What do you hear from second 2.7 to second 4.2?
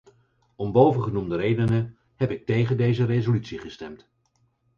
deze resolutie gestemd.